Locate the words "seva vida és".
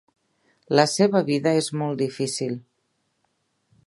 0.93-1.69